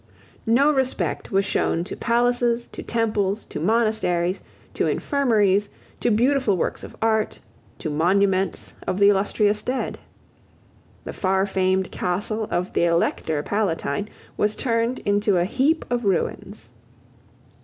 No 0.47 0.73
respect 0.73 1.31
was 1.31 1.45
shown 1.45 1.83
to 1.83 1.95
palaces, 1.95 2.67
to 2.69 2.81
temples, 2.81 3.45
to 3.45 3.59
monasteries, 3.59 4.41
to 4.73 4.87
infirmaries, 4.87 5.69
to 5.99 6.09
beautiful 6.09 6.57
works 6.57 6.83
of 6.83 6.95
art, 7.03 7.39
to 7.77 7.91
monuments 7.91 8.73
of 8.87 8.97
the 8.97 9.09
illustrious 9.09 9.61
dead. 9.61 9.99
The 11.03 11.11
farfamed 11.13 11.91
castle 11.91 12.47
of 12.49 12.73
the 12.73 12.85
Elector 12.85 13.43
Palatine 13.43 14.09
was 14.37 14.55
turned 14.55 14.97
into 15.05 15.37
a 15.37 15.45
heap 15.45 15.85
of 15.91 16.03
ruins. 16.03 16.69